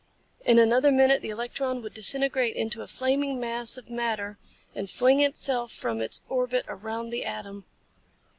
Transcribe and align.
In 0.43 0.57
another 0.57 0.91
minute 0.91 1.21
the 1.21 1.29
electron 1.29 1.83
would 1.83 1.93
disintegrate 1.93 2.55
into 2.55 2.81
a 2.81 2.87
flaming 2.87 3.39
mass 3.39 3.77
of 3.77 3.87
matter 3.91 4.39
and 4.73 4.89
fling 4.89 5.19
itself 5.19 5.71
from 5.71 6.01
its 6.01 6.21
orbit 6.27 6.65
around 6.67 7.11
the 7.11 7.23
atom. 7.23 7.65